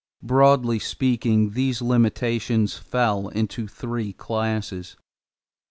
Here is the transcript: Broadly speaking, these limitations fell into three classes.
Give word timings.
Broadly 0.23 0.79
speaking, 0.79 1.51
these 1.51 1.79
limitations 1.79 2.75
fell 2.75 3.27
into 3.27 3.67
three 3.67 4.13
classes. 4.13 4.97